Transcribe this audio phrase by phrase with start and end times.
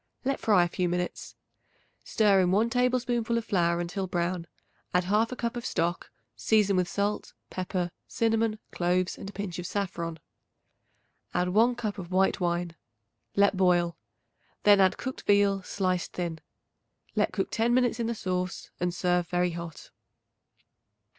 [0.25, 1.35] Let fry a few minutes.
[2.03, 4.47] Stir in 1 tablespoonful of flour until brown;
[4.95, 9.67] add 1/2 cup of stock; season with salt, pepper, cinnamon, cloves and a pinch of
[9.67, 10.17] saffron.
[11.35, 12.75] Add 1 cup of white wine;
[13.35, 13.95] let boil;
[14.63, 16.39] then add cooked veal sliced thin.
[17.15, 19.91] Let cook ten minutes in the sauce and serve very hot.